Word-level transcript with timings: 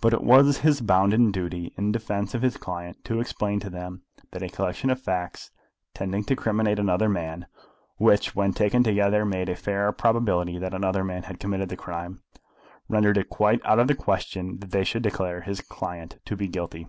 But 0.00 0.12
it 0.12 0.22
was 0.22 0.58
his 0.58 0.80
bounden 0.80 1.32
duty 1.32 1.74
in 1.76 1.90
defence 1.90 2.36
of 2.36 2.42
his 2.42 2.56
client 2.56 3.02
to 3.04 3.18
explain 3.18 3.58
to 3.58 3.68
them 3.68 4.02
that 4.30 4.40
a 4.40 4.48
collection 4.48 4.90
of 4.90 5.00
facts 5.00 5.50
tending 5.92 6.22
to 6.26 6.36
criminate 6.36 6.78
another 6.78 7.08
man, 7.08 7.46
which 7.96 8.36
when 8.36 8.52
taken 8.52 8.84
together 8.84 9.24
made 9.24 9.48
a 9.48 9.56
fair 9.56 9.90
probability 9.90 10.56
that 10.60 10.72
another 10.72 11.02
man 11.02 11.24
had 11.24 11.40
committed 11.40 11.68
the 11.68 11.76
crime, 11.76 12.22
rendered 12.88 13.18
it 13.18 13.28
quite 13.28 13.60
out 13.64 13.80
of 13.80 13.88
the 13.88 13.96
question 13.96 14.60
that 14.60 14.70
they 14.70 14.84
should 14.84 15.02
declare 15.02 15.40
his 15.40 15.60
client 15.60 16.20
to 16.26 16.36
be 16.36 16.46
guilty. 16.46 16.86